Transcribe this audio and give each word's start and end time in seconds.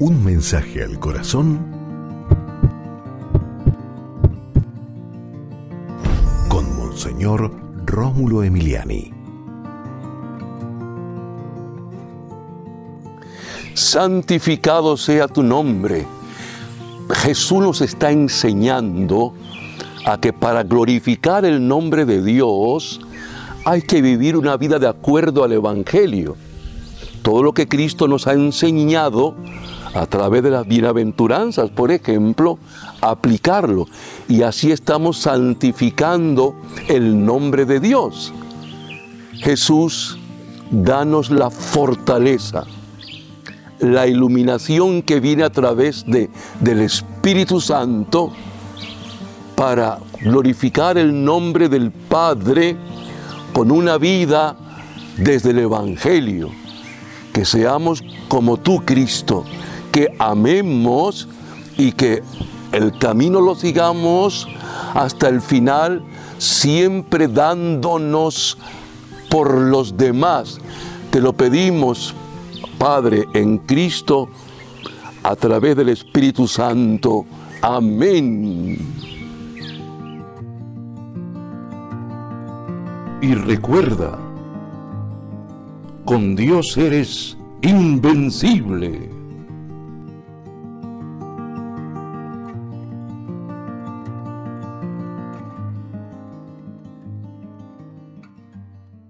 Un 0.00 0.24
mensaje 0.24 0.84
al 0.84 0.96
corazón 1.00 1.58
con 6.48 6.76
Monseñor 6.76 7.50
Rómulo 7.84 8.44
Emiliani. 8.44 9.12
Santificado 13.74 14.96
sea 14.96 15.26
tu 15.26 15.42
nombre. 15.42 16.06
Jesús 17.10 17.58
nos 17.58 17.80
está 17.80 18.12
enseñando 18.12 19.34
a 20.06 20.20
que 20.20 20.32
para 20.32 20.62
glorificar 20.62 21.44
el 21.44 21.66
nombre 21.66 22.04
de 22.04 22.22
Dios 22.22 23.00
hay 23.64 23.82
que 23.82 24.00
vivir 24.00 24.36
una 24.36 24.56
vida 24.56 24.78
de 24.78 24.86
acuerdo 24.86 25.42
al 25.42 25.54
Evangelio. 25.54 26.36
Todo 27.22 27.42
lo 27.42 27.52
que 27.52 27.66
Cristo 27.66 28.06
nos 28.06 28.28
ha 28.28 28.34
enseñado 28.34 29.34
a 29.94 30.06
través 30.06 30.42
de 30.42 30.50
las 30.50 30.66
bienaventuranzas, 30.66 31.70
por 31.70 31.90
ejemplo, 31.90 32.58
aplicarlo. 33.00 33.86
Y 34.28 34.42
así 34.42 34.70
estamos 34.70 35.18
santificando 35.18 36.54
el 36.88 37.24
nombre 37.24 37.64
de 37.64 37.80
Dios. 37.80 38.32
Jesús, 39.34 40.18
danos 40.70 41.30
la 41.30 41.50
fortaleza, 41.50 42.64
la 43.80 44.06
iluminación 44.06 45.02
que 45.02 45.20
viene 45.20 45.44
a 45.44 45.50
través 45.50 46.04
de, 46.06 46.28
del 46.60 46.80
Espíritu 46.80 47.60
Santo 47.60 48.32
para 49.54 49.98
glorificar 50.20 50.98
el 50.98 51.24
nombre 51.24 51.68
del 51.68 51.90
Padre 51.90 52.76
con 53.52 53.70
una 53.70 53.98
vida 53.98 54.56
desde 55.16 55.50
el 55.50 55.60
Evangelio. 55.60 56.50
Que 57.32 57.44
seamos 57.44 58.02
como 58.28 58.56
tú, 58.56 58.84
Cristo, 58.84 59.44
que 59.98 60.14
amemos 60.20 61.26
y 61.76 61.90
que 61.90 62.22
el 62.70 62.96
camino 62.98 63.40
lo 63.40 63.56
sigamos 63.56 64.46
hasta 64.94 65.28
el 65.28 65.40
final, 65.40 66.04
siempre 66.38 67.26
dándonos 67.26 68.58
por 69.28 69.52
los 69.58 69.96
demás. 69.96 70.60
Te 71.10 71.20
lo 71.20 71.32
pedimos, 71.32 72.14
Padre, 72.78 73.24
en 73.34 73.58
Cristo, 73.58 74.28
a 75.24 75.34
través 75.34 75.74
del 75.74 75.88
Espíritu 75.88 76.46
Santo. 76.46 77.26
Amén. 77.60 78.78
Y 83.20 83.34
recuerda, 83.34 84.16
con 86.04 86.36
Dios 86.36 86.76
eres 86.76 87.36
invencible. 87.62 89.17